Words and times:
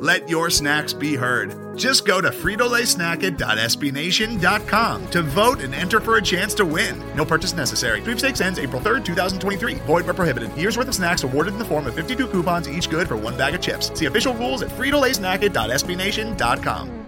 Let 0.00 0.28
your 0.30 0.48
snacks 0.48 0.94
be 0.94 1.14
heard. 1.14 1.76
Just 1.76 2.06
go 2.06 2.22
to 2.22 2.30
fritolaysnacket.sbnation.com 2.30 5.10
to 5.10 5.22
vote 5.22 5.60
and 5.60 5.74
enter 5.74 6.00
for 6.00 6.16
a 6.16 6.22
chance 6.22 6.54
to 6.54 6.64
win. 6.64 6.98
No 7.14 7.26
purchase 7.26 7.52
necessary. 7.52 8.00
Sweepstakes 8.00 8.40
ends 8.40 8.58
April 8.58 8.80
3rd, 8.80 9.04
2023. 9.04 9.74
Void 9.74 10.06
where 10.06 10.14
prohibited. 10.14 10.56
Year's 10.56 10.78
worth 10.78 10.88
of 10.88 10.94
snacks 10.94 11.22
awarded 11.22 11.52
in 11.52 11.58
the 11.58 11.66
form 11.66 11.86
of 11.86 11.94
52 11.94 12.28
coupons, 12.28 12.66
each 12.66 12.88
good 12.88 13.08
for 13.08 13.16
one 13.16 13.36
bag 13.36 13.54
of 13.54 13.60
chips. 13.60 13.90
See 13.92 14.06
official 14.06 14.32
rules 14.32 14.62
at 14.62 14.70
fritolaysnacket.sbnation.com. 14.70 17.06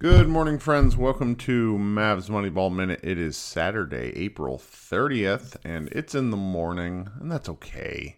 Good 0.00 0.28
morning, 0.28 0.58
friends. 0.58 0.96
Welcome 0.96 1.36
to 1.36 1.78
Mavs 1.78 2.28
Moneyball 2.28 2.74
Minute. 2.74 2.98
It 3.04 3.20
is 3.20 3.36
Saturday, 3.36 4.12
April 4.16 4.58
30th, 4.58 5.54
and 5.64 5.86
it's 5.92 6.16
in 6.16 6.30
the 6.30 6.36
morning, 6.36 7.08
and 7.20 7.30
that's 7.30 7.48
okay. 7.48 8.16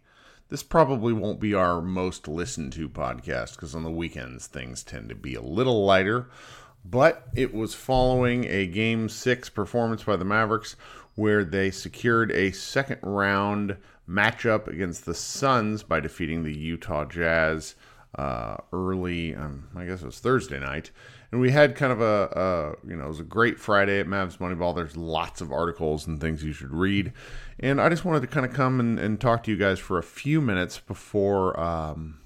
This 0.51 0.63
probably 0.63 1.13
won't 1.13 1.41
be 1.41 1.55
our 1.55 1.81
most 1.81 2.29
listened 2.29 2.73
to 2.75 2.89
podcast 2.89 3.55
because 3.55 3.75
on 3.75 3.83
the 3.83 3.91
weekends 3.91 4.47
things 4.47 4.83
tend 4.83 5.09
to 5.09 5.15
be 5.15 5.35
a 5.35 5.41
little 5.41 5.85
lighter. 5.85 6.29
But 6.85 7.29
it 7.35 7.55
was 7.55 7.75
following 7.75 8.45
a 8.45 8.67
game 8.67 9.09
six 9.09 9.49
performance 9.49 10.05
by 10.05 10.17
the 10.17 10.25
Mavericks 10.25 10.77
where 11.15 11.45
they 11.45 11.71
secured 11.71 12.31
a 12.33 12.53
second 12.53 12.99
round 13.03 13.79
matchup 14.09 14.67
against 14.67 15.07
the 15.07 15.15
Suns 15.15 15.83
by 15.83 16.01
defeating 16.01 16.43
the 16.43 16.55
Utah 16.55 17.07
Jazz 17.07 17.75
uh, 18.17 18.57
early, 18.73 19.35
um, 19.35 19.69
I 19.75 19.87
guess 19.87 20.03
it 20.03 20.07
was 20.07 20.19
Thursday 20.19 20.61
night. 20.61 20.91
And 21.35 21.41
we 21.41 21.51
had 21.51 21.75
kind 21.75 21.91
of 21.91 22.01
a, 22.01 22.77
a, 22.85 22.89
you 22.89 22.95
know, 22.95 23.07
it 23.07 23.09
was 23.09 23.19
a 23.19 23.25
great 23.25 23.59
Friday 23.59 23.99
at 23.99 24.07
Mavs 24.07 24.39
Moneyball. 24.39 24.73
There's 24.73 24.97
lots 24.97 25.41
of 25.41 25.51
articles 25.51 26.07
and 26.07 26.21
things 26.21 26.45
you 26.45 26.53
should 26.53 26.71
read. 26.71 27.13
And 27.59 27.81
I 27.81 27.89
just 27.89 28.05
wanted 28.05 28.21
to 28.21 28.29
kind 28.29 28.47
of 28.47 28.53
come 28.53 28.79
and, 28.79 29.01
and 29.01 29.21
talk 29.21 29.43
to 29.43 29.51
you 29.51 29.57
guys 29.57 29.81
for 29.81 29.99
a 29.99 30.03
few 30.05 30.41
minutes 30.41 30.79
before 30.79 31.59
um, 31.59 32.21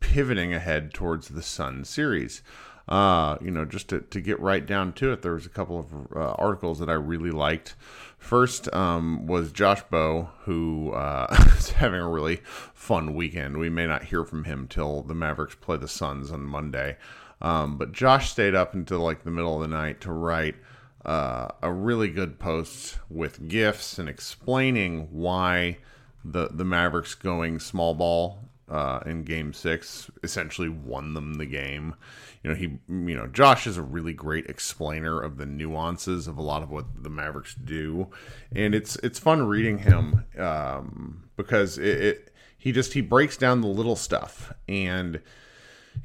pivoting 0.00 0.52
ahead 0.52 0.92
towards 0.92 1.28
the 1.28 1.40
Sun 1.40 1.86
series. 1.86 2.42
Uh, 2.86 3.38
you 3.40 3.50
know, 3.50 3.64
just 3.64 3.88
to, 3.88 4.02
to 4.02 4.20
get 4.20 4.38
right 4.40 4.66
down 4.66 4.92
to 4.92 5.10
it, 5.10 5.22
there 5.22 5.32
was 5.32 5.46
a 5.46 5.48
couple 5.48 5.78
of 5.78 6.14
uh, 6.14 6.32
articles 6.32 6.80
that 6.80 6.90
I 6.90 6.94
really 6.94 7.30
liked. 7.30 7.76
First 8.18 8.70
um, 8.74 9.26
was 9.26 9.52
Josh 9.52 9.80
Bowe, 9.90 10.28
who 10.40 10.92
uh, 10.92 11.28
is 11.56 11.70
having 11.70 12.00
a 12.00 12.10
really 12.10 12.42
fun 12.74 13.14
weekend. 13.14 13.56
We 13.56 13.70
may 13.70 13.86
not 13.86 14.04
hear 14.04 14.22
from 14.22 14.44
him 14.44 14.68
till 14.68 15.02
the 15.02 15.14
Mavericks 15.14 15.54
play 15.54 15.78
the 15.78 15.88
Suns 15.88 16.30
on 16.30 16.42
Monday. 16.42 16.98
Um, 17.40 17.78
but 17.78 17.92
Josh 17.92 18.30
stayed 18.30 18.54
up 18.54 18.74
until 18.74 19.00
like 19.00 19.24
the 19.24 19.30
middle 19.30 19.54
of 19.54 19.62
the 19.62 19.74
night 19.74 20.00
to 20.02 20.12
write 20.12 20.56
uh, 21.04 21.48
a 21.62 21.72
really 21.72 22.08
good 22.08 22.38
post 22.38 22.98
with 23.08 23.48
gifs 23.48 23.98
and 23.98 24.08
explaining 24.08 25.08
why 25.10 25.78
the 26.24 26.48
the 26.52 26.64
Mavericks 26.64 27.14
going 27.14 27.58
small 27.58 27.94
ball 27.94 28.50
uh, 28.68 29.00
in 29.06 29.24
Game 29.24 29.52
Six 29.52 30.10
essentially 30.22 30.68
won 30.68 31.14
them 31.14 31.34
the 31.34 31.46
game. 31.46 31.94
You 32.42 32.50
know, 32.50 32.56
he, 32.56 32.78
you 32.88 33.16
know, 33.16 33.26
Josh 33.26 33.66
is 33.66 33.76
a 33.76 33.82
really 33.82 34.12
great 34.12 34.46
explainer 34.46 35.20
of 35.20 35.36
the 35.36 35.46
nuances 35.46 36.26
of 36.26 36.38
a 36.38 36.42
lot 36.42 36.62
of 36.62 36.70
what 36.70 37.02
the 37.02 37.10
Mavericks 37.10 37.54
do, 37.54 38.08
and 38.52 38.74
it's 38.74 38.96
it's 38.96 39.18
fun 39.18 39.46
reading 39.46 39.78
him 39.78 40.24
um, 40.38 41.24
because 41.36 41.78
it, 41.78 42.02
it 42.02 42.34
he 42.56 42.72
just 42.72 42.92
he 42.92 43.00
breaks 43.00 43.36
down 43.36 43.62
the 43.62 43.66
little 43.66 43.96
stuff 43.96 44.52
and 44.68 45.20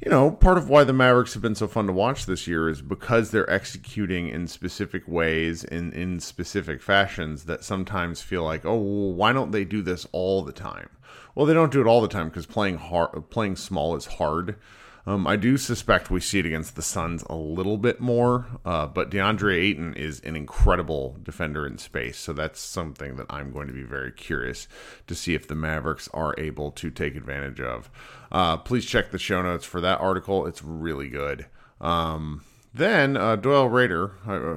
you 0.04 0.10
know, 0.10 0.30
part 0.30 0.58
of 0.58 0.68
why 0.68 0.84
the 0.84 0.92
Mavericks 0.92 1.32
have 1.32 1.42
been 1.42 1.54
so 1.54 1.66
fun 1.66 1.86
to 1.86 1.92
watch 1.92 2.26
this 2.26 2.46
year 2.46 2.68
is 2.68 2.82
because 2.82 3.30
they're 3.30 3.48
executing 3.50 4.28
in 4.28 4.46
specific 4.46 5.06
ways 5.08 5.64
in 5.64 5.92
in 5.92 6.20
specific 6.20 6.82
fashions 6.82 7.44
that 7.44 7.64
sometimes 7.64 8.20
feel 8.20 8.44
like, 8.44 8.64
oh, 8.66 8.76
well, 8.76 9.14
why 9.14 9.32
don't 9.32 9.52
they 9.52 9.64
do 9.64 9.82
this 9.82 10.06
all 10.12 10.42
the 10.42 10.52
time? 10.52 10.90
Well, 11.34 11.46
they 11.46 11.54
don't 11.54 11.72
do 11.72 11.80
it 11.80 11.86
all 11.86 12.00
the 12.00 12.08
time 12.08 12.28
because 12.28 12.46
playing 12.46 12.78
hard, 12.78 13.30
playing 13.30 13.56
small 13.56 13.96
is 13.96 14.06
hard. 14.06 14.56
Um, 15.08 15.24
I 15.24 15.36
do 15.36 15.56
suspect 15.56 16.10
we 16.10 16.20
see 16.20 16.40
it 16.40 16.46
against 16.46 16.74
the 16.74 16.82
Suns 16.82 17.22
a 17.30 17.36
little 17.36 17.76
bit 17.76 18.00
more, 18.00 18.46
uh, 18.64 18.86
but 18.88 19.08
DeAndre 19.08 19.56
Ayton 19.56 19.94
is 19.94 20.18
an 20.20 20.34
incredible 20.34 21.16
defender 21.22 21.64
in 21.64 21.78
space, 21.78 22.18
so 22.18 22.32
that's 22.32 22.58
something 22.58 23.14
that 23.16 23.26
I'm 23.30 23.52
going 23.52 23.68
to 23.68 23.72
be 23.72 23.84
very 23.84 24.10
curious 24.10 24.66
to 25.06 25.14
see 25.14 25.34
if 25.34 25.46
the 25.46 25.54
Mavericks 25.54 26.08
are 26.12 26.34
able 26.38 26.72
to 26.72 26.90
take 26.90 27.14
advantage 27.14 27.60
of. 27.60 27.88
Uh, 28.32 28.56
please 28.56 28.84
check 28.84 29.12
the 29.12 29.18
show 29.18 29.42
notes 29.42 29.64
for 29.64 29.80
that 29.80 30.00
article; 30.00 30.44
it's 30.44 30.64
really 30.64 31.08
good. 31.08 31.46
Um, 31.80 32.42
then 32.74 33.16
uh, 33.16 33.36
Doyle 33.36 33.68
Rader, 33.68 34.12
uh, 34.26 34.56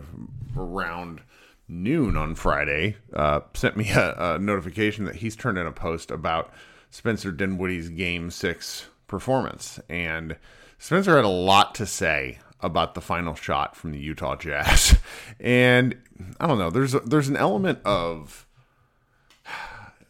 around 0.60 1.22
noon 1.68 2.18
on 2.18 2.34
Friday 2.34 2.98
uh, 3.14 3.42
sent 3.54 3.78
me 3.78 3.90
a, 3.92 4.16
a 4.18 4.40
notification 4.40 5.06
that 5.06 5.18
he's 5.18 5.36
turned 5.36 5.60
in 5.60 5.68
a 5.68 5.72
post 5.72 6.10
about 6.10 6.52
Spencer 6.90 7.32
Dinwiddie's 7.32 7.90
Game 7.90 8.32
Six 8.32 8.88
performance. 9.10 9.80
And 9.90 10.38
Spencer 10.78 11.18
had 11.18 11.26
a 11.26 11.30
lot 11.30 11.76
to 11.76 11.86
say 11.86 12.40
about 12.62 12.94
the 12.94 13.02
final 13.02 13.36
shot 13.36 13.76
from 13.76 13.92
the 13.92 14.00
Utah 14.00 14.36
Jazz. 14.36 14.98
And 15.42 15.98
I 16.38 16.48
don't 16.48 16.58
know, 16.58 16.70
there's 16.70 16.94
a, 16.94 17.00
there's 17.00 17.30
an 17.30 17.38
element 17.38 17.80
of 17.86 18.46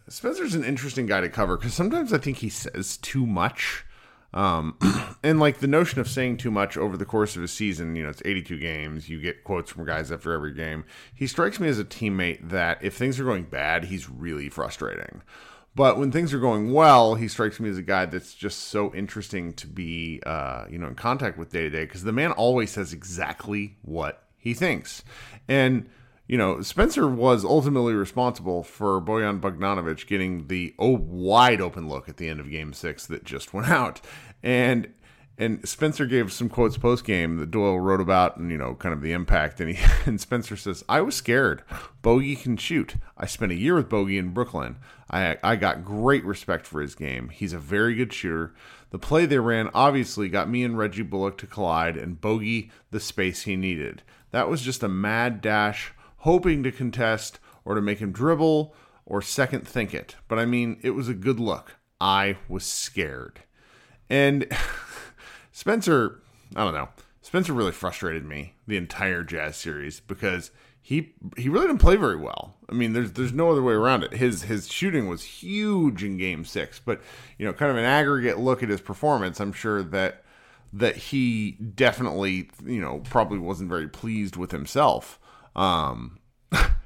Spencer's 0.07 0.56
an 0.56 0.63
interesting 0.63 1.06
guy 1.06 1.21
to 1.21 1.29
cover 1.29 1.56
because 1.56 1.73
sometimes 1.75 2.12
I 2.12 2.18
think 2.18 2.38
he 2.38 2.50
says 2.50 2.97
too 2.97 3.27
much. 3.27 3.85
Um, 4.33 4.77
and 5.23 5.39
like 5.39 5.59
the 5.59 5.68
notion 5.68 6.00
of 6.00 6.07
saying 6.07 6.38
too 6.38 6.51
much 6.51 6.77
over 6.77 6.97
the 6.97 7.06
course 7.06 7.35
of 7.35 7.44
a 7.44 7.47
season, 7.47 7.95
you 7.95 8.03
know, 8.03 8.09
it's 8.09 8.21
82 8.25 8.57
games. 8.57 9.09
You 9.09 9.21
get 9.21 9.44
quotes 9.44 9.71
from 9.71 9.85
guys 9.85 10.12
after 10.12 10.33
every 10.33 10.53
game. 10.53 10.83
He 11.13 11.27
strikes 11.27 11.59
me 11.59 11.68
as 11.68 11.79
a 11.79 11.85
teammate 11.85 12.50
that 12.50 12.83
if 12.83 12.95
things 12.95 13.19
are 13.19 13.23
going 13.25 13.44
bad, 13.44 13.85
he's 13.85 14.09
really 14.09 14.50
frustrating. 14.50 15.21
But 15.75 15.98
when 15.98 16.12
things 16.12 16.33
are 16.33 16.39
going 16.39 16.74
well, 16.74 17.16
he 17.16 17.27
strikes 17.27 17.60
me 17.60 17.69
as 17.69 17.77
a 17.77 17.83
guy 17.83 18.06
that's 18.06 18.33
just 18.33 18.60
so 18.60 18.94
interesting 18.94 19.54
to 19.54 19.68
be, 19.68 20.21
uh, 20.25 20.66
you 20.69 20.77
know, 20.77 20.88
in 20.88 20.95
contact 20.95 21.38
with 21.38 21.51
day 21.51 21.63
to 21.63 21.69
day 21.69 21.86
because 21.86 22.04
the 22.04 22.12
man 22.12 22.31
always 22.31 22.71
says 22.71 22.92
exactly 22.92 23.77
what 23.81 24.24
he 24.38 24.54
thinks. 24.54 25.04
And, 25.48 25.89
you 26.27 26.38
know, 26.38 26.62
Spencer 26.62 27.07
was 27.07 27.45
ultimately 27.45 27.94
responsible 27.94 28.63
for 28.63 29.00
Bojan 29.01 29.39
Bogdanovic 29.39 30.07
getting 30.07 30.48
the 30.48 30.74
oh, 30.80 30.98
wide 30.98 31.62
open 31.62 31.88
look 31.88 32.10
at 32.10 32.18
the 32.18 32.27
end 32.27 32.39
of 32.39 32.50
game 32.50 32.74
six 32.74 33.06
that 33.07 33.24
just 33.24 33.54
went 33.54 33.69
out. 33.69 34.01
And 34.42 34.94
and 35.39 35.68
Spencer 35.68 36.06
gave 36.06 36.33
some 36.33 36.50
quotes 36.50 36.77
post 36.77 37.06
game 37.06 37.38
that 37.38 37.50
Doyle 37.50 37.80
wrote 37.80 38.01
about, 38.01 38.36
and 38.36 38.51
you 38.51 38.57
know, 38.57 38.75
kind 38.75 38.94
of 38.94 39.01
the 39.01 39.13
impact. 39.13 39.62
And 39.62 39.75
he 39.75 39.83
and 40.06 40.19
Spencer 40.19 40.57
says, 40.57 40.83
"I 40.89 41.00
was 41.00 41.15
scared. 41.15 41.63
Bogey 42.01 42.36
can 42.36 42.57
shoot. 42.57 42.95
I 43.18 43.25
spent 43.25 43.53
a 43.53 43.56
year 43.56 43.75
with 43.75 43.89
Bogey 43.89 44.18
in 44.18 44.31
Brooklyn. 44.31 44.75
I 45.09 45.38
I 45.41 45.56
got 45.56 45.86
great 45.86 46.25
respect 46.25 46.68
for 46.68 46.81
his 46.81 46.94
game. 46.94 47.30
He's 47.30 47.53
a 47.53 47.57
very 47.57 47.95
good 47.95 48.12
shooter. 48.12 48.53
The 48.91 49.00
play 49.00 49.25
they 49.25 49.39
ran 49.39 49.69
obviously 49.74 50.27
got 50.27 50.50
me 50.50 50.63
and 50.63 50.77
Reggie 50.77 51.03
Bullock 51.03 51.38
to 51.38 51.47
collide, 51.47 51.95
and 51.95 52.19
Bogey 52.19 52.69
the 52.92 53.00
space 53.00 53.44
he 53.44 53.56
needed. 53.56 54.03
That 54.31 54.50
was 54.50 54.62
just 54.62 54.83
a 54.83 54.89
mad 54.89 55.39
dash, 55.42 55.94
hoping 56.18 56.63
to 56.63 56.71
contest 56.71 57.39
or 57.63 57.75
to 57.75 57.81
make 57.81 58.00
him 58.00 58.12
dribble." 58.12 58.75
Or 59.06 59.24
second 59.24 59.68
think 59.68 59.95
it. 59.95 60.18
But 60.27 60.38
I 60.38 60.45
mean, 60.45 60.77
it 60.83 60.92
was 60.92 61.09
a 61.09 61.15
good 61.15 61.39
look. 61.39 61.77
I 62.00 62.38
was 62.47 62.63
scared. 62.63 63.39
And 64.07 64.45
Spencer, 65.59 66.21
I 66.56 66.63
don't 66.63 66.73
know. 66.73 66.88
Spencer 67.21 67.51
really 67.51 67.73
frustrated 67.73 68.23
me 68.23 68.53
the 68.65 68.77
entire 68.77 69.25
Jazz 69.25 69.57
series 69.57 70.00
because 70.00 70.51
he 70.81 71.13
he 71.35 71.50
really 71.50 71.67
didn't 71.67 71.81
play 71.81 71.97
very 71.97 72.15
well. 72.15 72.56
I 72.69 72.73
mean, 72.75 72.94
there's 72.94 73.11
there's 73.11 73.33
no 73.33 73.51
other 73.51 73.61
way 73.61 73.73
around 73.73 74.03
it. 74.03 74.13
His 74.13 74.44
his 74.44 74.71
shooting 74.71 75.09
was 75.09 75.21
huge 75.21 76.01
in 76.01 76.15
Game 76.15 76.45
Six, 76.45 76.79
but 76.79 77.01
you 77.38 77.45
know, 77.45 77.51
kind 77.51 77.71
of 77.71 77.75
an 77.75 77.83
aggregate 77.83 78.39
look 78.39 78.63
at 78.63 78.69
his 78.69 78.79
performance, 78.79 79.41
I'm 79.41 79.51
sure 79.51 79.83
that 79.83 80.23
that 80.71 80.95
he 80.95 81.57
definitely 81.75 82.50
you 82.65 82.79
know 82.79 83.00
probably 83.09 83.39
wasn't 83.39 83.67
very 83.67 83.89
pleased 83.89 84.38
with 84.38 84.51
himself. 84.51 85.19
Um, 85.57 86.19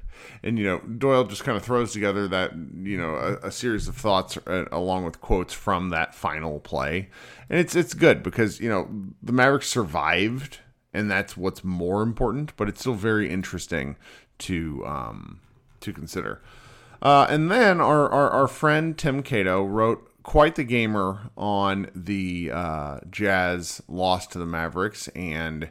and 0.44 0.58
you 0.58 0.64
know 0.64 0.78
Doyle 0.80 1.24
just 1.24 1.42
kind 1.42 1.56
of 1.56 1.64
throws 1.64 1.92
together 1.92 2.28
that 2.28 2.52
you 2.54 2.98
know 2.98 3.16
a, 3.16 3.48
a 3.48 3.50
series 3.50 3.88
of 3.88 3.96
thoughts 3.96 4.36
uh, 4.46 4.66
along 4.70 5.04
with 5.04 5.20
quotes 5.20 5.54
from 5.54 5.88
that 5.88 6.14
final 6.14 6.60
play, 6.60 7.08
and 7.48 7.58
it's 7.58 7.74
it's 7.74 7.94
good 7.94 8.22
because 8.22 8.60
you 8.60 8.68
know 8.68 8.88
the 9.22 9.32
Mavericks 9.32 9.68
survived, 9.68 10.58
and 10.92 11.10
that's 11.10 11.36
what's 11.36 11.64
more 11.64 12.02
important. 12.02 12.54
But 12.56 12.68
it's 12.68 12.80
still 12.80 12.94
very 12.94 13.30
interesting 13.30 13.96
to 14.40 14.84
um, 14.86 15.40
to 15.80 15.92
consider. 15.92 16.42
Uh, 17.02 17.26
and 17.28 17.50
then 17.50 17.82
our, 17.82 18.08
our, 18.08 18.30
our 18.30 18.48
friend 18.48 18.96
Tim 18.96 19.22
Cato 19.22 19.62
wrote 19.62 20.10
quite 20.22 20.54
the 20.54 20.64
gamer 20.64 21.30
on 21.36 21.90
the 21.94 22.50
uh, 22.50 23.00
Jazz 23.10 23.82
loss 23.88 24.26
to 24.28 24.38
the 24.38 24.46
Mavericks 24.46 25.08
and 25.08 25.68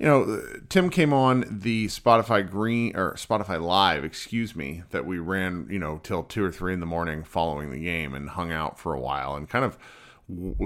you 0.00 0.06
know, 0.06 0.42
Tim 0.70 0.88
came 0.88 1.12
on 1.12 1.44
the 1.60 1.86
Spotify 1.88 2.48
Green 2.48 2.96
or 2.96 3.14
Spotify 3.16 3.62
Live, 3.62 4.02
excuse 4.02 4.56
me, 4.56 4.82
that 4.90 5.04
we 5.04 5.18
ran, 5.18 5.66
you 5.70 5.78
know, 5.78 6.00
till 6.02 6.22
two 6.22 6.42
or 6.42 6.50
three 6.50 6.72
in 6.72 6.80
the 6.80 6.86
morning 6.86 7.22
following 7.22 7.70
the 7.70 7.78
game 7.78 8.14
and 8.14 8.30
hung 8.30 8.50
out 8.50 8.78
for 8.78 8.94
a 8.94 8.98
while 8.98 9.36
and 9.36 9.46
kind 9.46 9.62
of, 9.62 9.76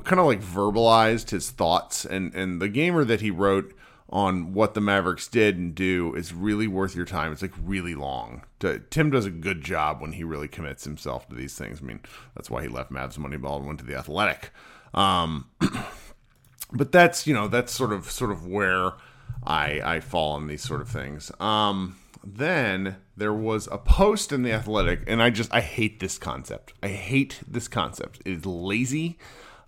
kind 0.04 0.20
of 0.20 0.26
like 0.26 0.40
verbalized 0.40 1.30
his 1.30 1.50
thoughts 1.50 2.04
and 2.04 2.32
and 2.34 2.62
the 2.62 2.68
gamer 2.68 3.02
that 3.02 3.22
he 3.22 3.30
wrote 3.30 3.74
on 4.08 4.52
what 4.52 4.74
the 4.74 4.80
Mavericks 4.80 5.26
did 5.26 5.56
and 5.56 5.74
do 5.74 6.14
is 6.14 6.32
really 6.32 6.68
worth 6.68 6.94
your 6.94 7.06
time. 7.06 7.32
It's 7.32 7.42
like 7.42 7.54
really 7.60 7.96
long. 7.96 8.44
Tim 8.90 9.10
does 9.10 9.26
a 9.26 9.30
good 9.30 9.62
job 9.62 10.00
when 10.00 10.12
he 10.12 10.22
really 10.22 10.46
commits 10.46 10.84
himself 10.84 11.28
to 11.28 11.34
these 11.34 11.56
things. 11.56 11.80
I 11.82 11.84
mean, 11.84 12.00
that's 12.36 12.50
why 12.50 12.62
he 12.62 12.68
left 12.68 12.92
Mavs 12.92 13.18
Moneyball 13.18 13.56
and 13.56 13.66
went 13.66 13.80
to 13.80 13.84
the 13.84 13.96
Athletic. 13.96 14.52
Um, 14.92 15.50
but 16.72 16.92
that's 16.92 17.26
you 17.26 17.34
know 17.34 17.48
that's 17.48 17.72
sort 17.72 17.92
of 17.92 18.08
sort 18.08 18.30
of 18.30 18.46
where 18.46 18.92
I 19.46 19.80
I 19.96 20.00
fall 20.00 20.32
on 20.32 20.46
these 20.46 20.62
sort 20.62 20.80
of 20.80 20.88
things. 20.88 21.30
Um, 21.40 21.96
then 22.26 22.96
there 23.16 23.32
was 23.32 23.68
a 23.70 23.78
post 23.78 24.32
in 24.32 24.42
the 24.42 24.52
Athletic, 24.52 25.02
and 25.06 25.22
I 25.22 25.30
just 25.30 25.52
I 25.52 25.60
hate 25.60 26.00
this 26.00 26.18
concept. 26.18 26.72
I 26.82 26.88
hate 26.88 27.40
this 27.46 27.68
concept. 27.68 28.20
It 28.24 28.38
is 28.38 28.46
lazy. 28.46 29.18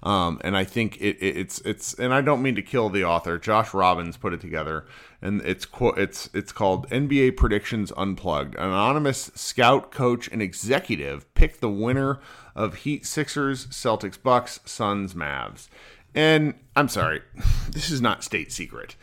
Um, 0.02 0.40
and 0.44 0.56
I 0.56 0.64
think 0.64 1.00
it, 1.00 1.17
it, 1.20 1.37
it's 1.37 1.61
it's 1.61 1.94
and 1.94 2.12
I 2.12 2.20
don't 2.20 2.43
mean 2.43 2.55
to 2.55 2.62
kill 2.62 2.90
the 2.90 3.05
author. 3.05 3.38
Josh 3.38 3.75
Robbins 3.75 4.17
put 4.17 4.32
it 4.32 4.40
together, 4.40 4.87
and 5.23 5.40
it's 5.43 5.64
quote 5.64 5.99
it's 5.99 6.31
it's 6.32 6.52
called 6.52 6.88
NBA 6.90 7.37
Predictions 7.37 7.93
Unplugged. 7.96 8.55
An 8.56 8.69
anonymous 8.69 9.31
scout, 9.34 9.90
coach, 9.90 10.29
and 10.29 10.43
executive 10.43 11.32
picked 11.34 11.61
the 11.61 11.70
winner 11.70 12.20
of 12.55 12.76
Heat, 12.76 13.05
Sixers, 13.05 13.67
Celtics, 13.69 14.22
Bucks, 14.22 14.61
Suns, 14.64 15.14
Mavs. 15.14 15.69
And 16.14 16.55
I'm 16.75 16.88
sorry, 16.88 17.22
this 17.70 17.90
is 17.90 18.00
not 18.00 18.22
state 18.22 18.52
secret 18.52 18.96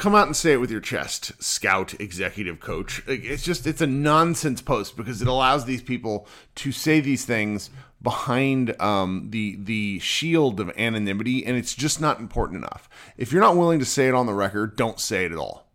come 0.00 0.14
out 0.14 0.26
and 0.26 0.34
say 0.34 0.52
it 0.52 0.60
with 0.60 0.70
your 0.70 0.80
chest, 0.80 1.32
scout 1.42 1.92
executive 2.00 2.58
coach. 2.58 3.02
It's 3.06 3.42
just 3.42 3.66
it's 3.66 3.82
a 3.82 3.86
nonsense 3.86 4.62
post 4.62 4.96
because 4.96 5.20
it 5.20 5.28
allows 5.28 5.66
these 5.66 5.82
people 5.82 6.26
to 6.54 6.72
say 6.72 7.00
these 7.00 7.26
things 7.26 7.68
behind 8.00 8.80
um, 8.80 9.28
the 9.28 9.56
the 9.56 9.98
shield 9.98 10.58
of 10.58 10.70
anonymity, 10.78 11.44
and 11.44 11.54
it's 11.58 11.74
just 11.74 12.00
not 12.00 12.18
important 12.18 12.60
enough. 12.60 12.88
If 13.18 13.30
you're 13.30 13.42
not 13.42 13.58
willing 13.58 13.78
to 13.78 13.84
say 13.84 14.08
it 14.08 14.14
on 14.14 14.24
the 14.24 14.32
record, 14.32 14.74
don't 14.74 14.98
say 14.98 15.26
it 15.26 15.32
at 15.32 15.38
all. 15.38 15.66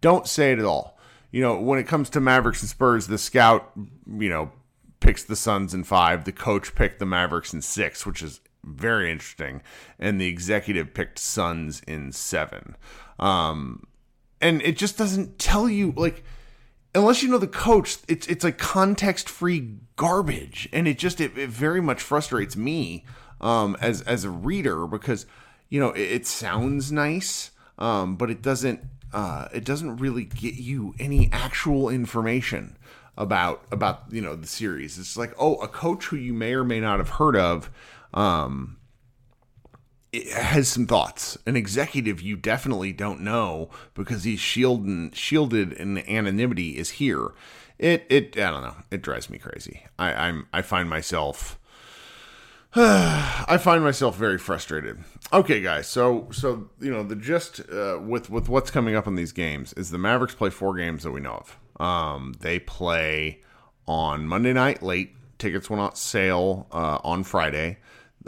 Don't 0.00 0.28
say 0.28 0.52
it 0.52 0.60
at 0.60 0.64
all. 0.64 0.96
You 1.32 1.42
know, 1.42 1.58
when 1.58 1.80
it 1.80 1.88
comes 1.88 2.08
to 2.10 2.20
Mavericks 2.20 2.62
and 2.62 2.70
Spurs, 2.70 3.08
the 3.08 3.18
scout, 3.18 3.72
you 3.76 4.28
know, 4.28 4.52
picks 5.00 5.24
the 5.24 5.34
Suns 5.34 5.74
in 5.74 5.82
five. 5.82 6.26
The 6.26 6.32
coach 6.32 6.76
picked 6.76 7.00
the 7.00 7.06
Mavericks 7.06 7.52
in 7.52 7.60
six, 7.60 8.06
which 8.06 8.22
is 8.22 8.38
very 8.64 9.10
interesting. 9.10 9.62
And 9.98 10.20
the 10.20 10.26
executive 10.26 10.94
picked 10.94 11.18
Suns 11.18 11.80
in 11.86 12.12
seven. 12.12 12.76
Um, 13.18 13.86
and 14.40 14.60
it 14.62 14.76
just 14.76 14.98
doesn't 14.98 15.38
tell 15.38 15.68
you 15.68 15.92
like 15.96 16.22
unless 16.94 17.22
you 17.22 17.28
know 17.28 17.38
the 17.38 17.46
coach 17.46 17.98
it's 18.08 18.26
it's 18.26 18.44
like 18.44 18.58
context 18.58 19.28
free 19.28 19.76
garbage 19.96 20.68
and 20.72 20.86
it 20.86 20.98
just 20.98 21.20
it, 21.20 21.36
it, 21.36 21.48
very 21.48 21.80
much 21.80 22.00
frustrates 22.00 22.56
me 22.56 23.04
um 23.40 23.76
as 23.80 24.02
as 24.02 24.24
a 24.24 24.30
reader 24.30 24.86
because 24.86 25.26
you 25.68 25.80
know 25.80 25.90
it, 25.92 26.02
it 26.02 26.26
sounds 26.26 26.92
nice 26.92 27.50
um 27.78 28.16
but 28.16 28.30
it 28.30 28.42
doesn't 28.42 28.80
uh 29.12 29.48
it 29.52 29.64
doesn't 29.64 29.96
really 29.96 30.24
get 30.24 30.54
you 30.54 30.94
any 30.98 31.28
actual 31.32 31.88
information 31.88 32.76
about 33.16 33.64
about 33.70 34.04
you 34.10 34.20
know 34.20 34.36
the 34.36 34.46
series 34.46 34.98
it's 34.98 35.16
like 35.16 35.32
oh 35.38 35.56
a 35.56 35.68
coach 35.68 36.06
who 36.06 36.16
you 36.16 36.32
may 36.32 36.52
or 36.52 36.64
may 36.64 36.80
not 36.80 36.98
have 36.98 37.10
heard 37.10 37.36
of 37.36 37.70
um 38.14 38.78
has 40.32 40.68
some 40.68 40.86
thoughts. 40.86 41.36
An 41.46 41.56
executive 41.56 42.20
you 42.20 42.36
definitely 42.36 42.92
don't 42.92 43.20
know 43.20 43.70
because 43.94 44.24
he's 44.24 44.40
shielded 44.40 45.14
shielded 45.16 45.72
in 45.72 45.98
anonymity 46.08 46.76
is 46.78 46.90
here. 46.90 47.32
It 47.78 48.06
it 48.08 48.36
I 48.38 48.50
don't 48.50 48.62
know. 48.62 48.76
It 48.90 49.02
drives 49.02 49.28
me 49.28 49.38
crazy. 49.38 49.84
I, 49.98 50.12
I'm 50.28 50.46
I 50.52 50.62
find 50.62 50.88
myself 50.88 51.58
I 52.76 53.58
find 53.60 53.82
myself 53.82 54.16
very 54.16 54.38
frustrated. 54.38 54.98
Okay, 55.32 55.60
guys. 55.60 55.86
So 55.88 56.28
so 56.32 56.70
you 56.80 56.90
know 56.90 57.02
the 57.02 57.16
gist 57.16 57.60
uh, 57.72 57.98
with 58.00 58.30
with 58.30 58.48
what's 58.48 58.70
coming 58.70 58.94
up 58.94 59.06
in 59.06 59.16
these 59.16 59.32
games 59.32 59.72
is 59.74 59.90
the 59.90 59.98
Mavericks 59.98 60.34
play 60.34 60.50
four 60.50 60.74
games 60.74 61.02
that 61.02 61.10
we 61.10 61.20
know 61.20 61.42
of. 61.44 61.58
Um, 61.84 62.34
they 62.40 62.58
play 62.60 63.42
on 63.86 64.26
Monday 64.26 64.52
night 64.52 64.82
late. 64.82 65.16
Tickets 65.38 65.68
went 65.68 65.82
on 65.82 65.94
sale 65.96 66.68
uh, 66.72 66.98
on 67.02 67.24
Friday 67.24 67.78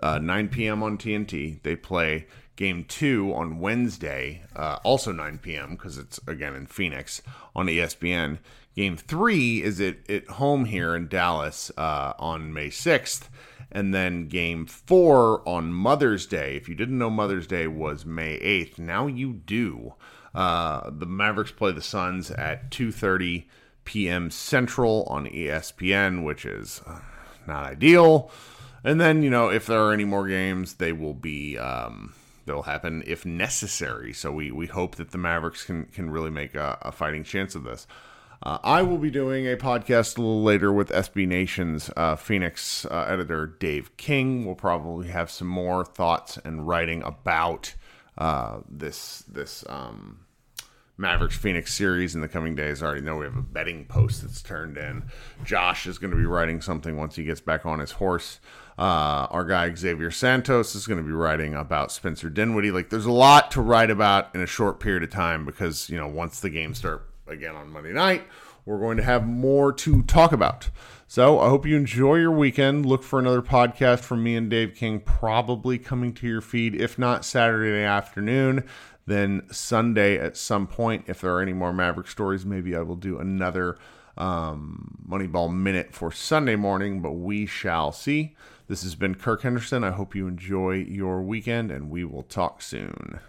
uh, 0.02 0.18
9 0.18 0.48
p.m. 0.48 0.82
on 0.82 0.98
TNT. 0.98 1.62
They 1.62 1.76
play 1.76 2.26
game 2.56 2.84
two 2.84 3.32
on 3.34 3.60
Wednesday, 3.60 4.42
uh, 4.54 4.78
also 4.82 5.12
9 5.12 5.38
p.m. 5.38 5.70
because 5.70 5.98
it's 5.98 6.18
again 6.26 6.54
in 6.54 6.66
Phoenix 6.66 7.22
on 7.54 7.66
ESPN. 7.66 8.38
Game 8.74 8.96
three 8.96 9.62
is 9.62 9.80
at, 9.80 10.08
at 10.10 10.28
home 10.28 10.66
here 10.66 10.94
in 10.94 11.08
Dallas 11.08 11.70
uh, 11.76 12.12
on 12.18 12.52
May 12.52 12.68
6th. 12.68 13.28
And 13.72 13.92
then 13.92 14.28
game 14.28 14.64
four 14.64 15.46
on 15.46 15.72
Mother's 15.72 16.24
Day. 16.26 16.56
If 16.56 16.68
you 16.68 16.74
didn't 16.74 16.98
know 16.98 17.10
Mother's 17.10 17.46
Day 17.46 17.66
was 17.66 18.06
May 18.06 18.38
8th, 18.38 18.78
now 18.78 19.06
you 19.06 19.32
do. 19.32 19.94
Uh, 20.34 20.90
the 20.90 21.06
Mavericks 21.06 21.50
play 21.50 21.72
the 21.72 21.82
Suns 21.82 22.30
at 22.30 22.70
2:30 22.70 23.44
p.m. 23.84 24.30
Central 24.30 25.04
on 25.04 25.26
ESPN, 25.26 26.24
which 26.24 26.44
is 26.44 26.82
uh, 26.86 27.00
not 27.46 27.64
ideal. 27.64 28.30
And 28.86 29.00
then, 29.00 29.24
you 29.24 29.30
know, 29.30 29.48
if 29.48 29.66
there 29.66 29.82
are 29.82 29.92
any 29.92 30.04
more 30.04 30.28
games, 30.28 30.74
they 30.74 30.92
will 30.92 31.12
be 31.12 31.58
um, 31.58 32.14
they'll 32.44 32.62
happen 32.62 33.02
if 33.04 33.26
necessary. 33.26 34.12
So 34.12 34.30
we, 34.30 34.52
we 34.52 34.66
hope 34.66 34.94
that 34.94 35.10
the 35.10 35.18
Mavericks 35.18 35.64
can 35.64 35.86
can 35.86 36.08
really 36.08 36.30
make 36.30 36.54
a, 36.54 36.78
a 36.82 36.92
fighting 36.92 37.24
chance 37.24 37.56
of 37.56 37.64
this. 37.64 37.88
Uh, 38.44 38.58
I 38.62 38.82
will 38.82 38.98
be 38.98 39.10
doing 39.10 39.44
a 39.48 39.56
podcast 39.56 40.16
a 40.16 40.20
little 40.20 40.44
later 40.44 40.72
with 40.72 40.90
SB 40.90 41.26
Nation's 41.26 41.90
uh, 41.96 42.14
Phoenix 42.14 42.84
uh, 42.84 43.06
editor 43.08 43.46
Dave 43.46 43.96
King. 43.96 44.46
We'll 44.46 44.54
probably 44.54 45.08
have 45.08 45.32
some 45.32 45.48
more 45.48 45.84
thoughts 45.84 46.38
and 46.44 46.68
writing 46.68 47.02
about 47.02 47.74
uh, 48.16 48.60
this 48.68 49.24
this 49.26 49.64
um, 49.68 50.20
Mavericks 50.98 51.36
Phoenix 51.36 51.74
series 51.74 52.14
in 52.14 52.22
the 52.22 52.28
coming 52.28 52.54
days. 52.54 52.82
I 52.82 52.86
already 52.86 53.02
know 53.02 53.16
we 53.18 53.26
have 53.26 53.36
a 53.36 53.42
betting 53.42 53.84
post 53.84 54.22
that's 54.22 54.40
turned 54.40 54.78
in. 54.78 55.04
Josh 55.44 55.86
is 55.86 55.98
going 55.98 56.10
to 56.10 56.16
be 56.16 56.24
writing 56.24 56.60
something 56.60 56.96
once 56.96 57.16
he 57.16 57.24
gets 57.24 57.40
back 57.40 57.66
on 57.66 57.80
his 57.80 57.92
horse. 57.92 58.40
Uh, 58.78 59.26
our 59.30 59.44
guy 59.44 59.74
Xavier 59.74 60.10
Santos 60.10 60.74
is 60.74 60.86
going 60.86 60.98
to 60.98 61.06
be 61.06 61.12
writing 61.12 61.54
about 61.54 61.92
Spencer 61.92 62.30
Dinwiddie. 62.30 62.70
Like, 62.70 62.90
there's 62.90 63.06
a 63.06 63.12
lot 63.12 63.50
to 63.52 63.60
write 63.60 63.90
about 63.90 64.34
in 64.34 64.40
a 64.40 64.46
short 64.46 64.80
period 64.80 65.02
of 65.02 65.10
time 65.10 65.44
because 65.44 65.90
you 65.90 65.98
know 65.98 66.08
once 66.08 66.40
the 66.40 66.50
games 66.50 66.78
start 66.78 67.08
again 67.26 67.56
on 67.56 67.70
Monday 67.70 67.92
night, 67.92 68.24
we're 68.64 68.78
going 68.78 68.96
to 68.96 69.02
have 69.02 69.26
more 69.26 69.72
to 69.72 70.02
talk 70.02 70.32
about. 70.32 70.70
So 71.08 71.38
I 71.38 71.48
hope 71.48 71.64
you 71.64 71.76
enjoy 71.76 72.16
your 72.16 72.32
weekend. 72.32 72.84
Look 72.84 73.04
for 73.04 73.20
another 73.20 73.40
podcast 73.40 74.00
from 74.00 74.24
me 74.24 74.34
and 74.34 74.50
Dave 74.50 74.74
King, 74.74 74.98
probably 74.98 75.78
coming 75.78 76.12
to 76.14 76.26
your 76.26 76.40
feed, 76.40 76.74
if 76.74 76.98
not 76.98 77.24
Saturday 77.24 77.84
afternoon, 77.84 78.64
then 79.06 79.42
Sunday 79.50 80.18
at 80.18 80.36
some 80.36 80.66
point. 80.66 81.04
If 81.06 81.20
there 81.20 81.34
are 81.34 81.40
any 81.40 81.52
more 81.52 81.72
Maverick 81.72 82.08
stories, 82.08 82.44
maybe 82.44 82.76
I 82.76 82.82
will 82.82 82.96
do 82.96 83.18
another 83.18 83.78
um, 84.16 84.98
Moneyball 85.08 85.54
Minute 85.54 85.94
for 85.94 86.10
Sunday 86.10 86.56
morning, 86.56 87.00
but 87.00 87.12
we 87.12 87.46
shall 87.46 87.92
see. 87.92 88.34
This 88.68 88.82
has 88.82 88.94
been 88.94 89.14
Kirk 89.14 89.42
Henderson. 89.42 89.84
I 89.84 89.90
hope 89.90 90.14
you 90.14 90.26
enjoy 90.26 90.74
your 90.88 91.22
weekend, 91.22 91.70
and 91.70 91.90
we 91.90 92.04
will 92.04 92.24
talk 92.24 92.62
soon. 92.62 93.20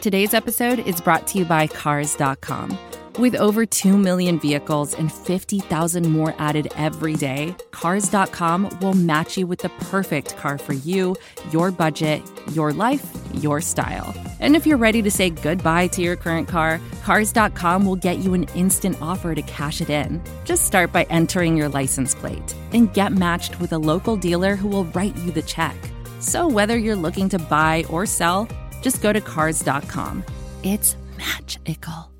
Today's 0.00 0.34
episode 0.34 0.78
is 0.78 1.00
brought 1.00 1.26
to 1.28 1.38
you 1.38 1.44
by 1.44 1.66
Cars.com. 1.66 2.78
With 3.18 3.34
over 3.34 3.66
2 3.66 3.98
million 3.98 4.38
vehicles 4.38 4.94
and 4.94 5.12
50,000 5.12 6.08
more 6.08 6.36
added 6.38 6.68
every 6.76 7.16
day, 7.16 7.56
Cars.com 7.72 8.78
will 8.80 8.94
match 8.94 9.36
you 9.36 9.48
with 9.48 9.58
the 9.58 9.70
perfect 9.70 10.36
car 10.36 10.56
for 10.56 10.74
you, 10.74 11.16
your 11.50 11.72
budget, 11.72 12.22
your 12.52 12.72
life, 12.72 13.04
your 13.34 13.60
style. 13.60 14.14
And 14.40 14.54
if 14.54 14.66
you're 14.66 14.76
ready 14.76 15.02
to 15.02 15.10
say 15.10 15.30
goodbye 15.30 15.88
to 15.88 16.02
your 16.02 16.16
current 16.16 16.48
car, 16.48 16.80
Cars.com 17.02 17.84
will 17.84 17.96
get 17.96 18.18
you 18.18 18.34
an 18.34 18.44
instant 18.54 19.00
offer 19.00 19.34
to 19.34 19.42
cash 19.42 19.80
it 19.80 19.90
in. 19.90 20.22
Just 20.44 20.64
start 20.64 20.92
by 20.92 21.04
entering 21.04 21.56
your 21.56 21.68
license 21.68 22.14
plate 22.14 22.54
and 22.72 22.92
get 22.92 23.12
matched 23.12 23.58
with 23.60 23.72
a 23.72 23.78
local 23.78 24.16
dealer 24.16 24.56
who 24.56 24.68
will 24.68 24.84
write 24.86 25.16
you 25.16 25.32
the 25.32 25.42
check. 25.42 25.76
So 26.20 26.46
whether 26.46 26.76
you're 26.76 26.96
looking 26.96 27.28
to 27.30 27.38
buy 27.38 27.84
or 27.88 28.06
sell, 28.06 28.48
just 28.82 29.02
go 29.02 29.12
to 29.12 29.20
Cars.com. 29.20 30.24
It's 30.62 30.96
magical. 31.16 32.10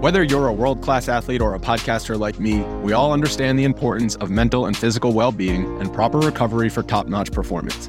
Whether 0.00 0.22
you're 0.22 0.48
a 0.48 0.52
world 0.52 0.82
class 0.82 1.08
athlete 1.08 1.40
or 1.40 1.54
a 1.54 1.58
podcaster 1.58 2.18
like 2.18 2.38
me, 2.38 2.60
we 2.82 2.92
all 2.92 3.14
understand 3.14 3.58
the 3.58 3.64
importance 3.64 4.14
of 4.16 4.30
mental 4.30 4.66
and 4.66 4.76
physical 4.76 5.12
well 5.12 5.32
being 5.32 5.64
and 5.80 5.92
proper 5.92 6.18
recovery 6.18 6.68
for 6.68 6.82
top 6.82 7.06
notch 7.06 7.32
performance. 7.32 7.88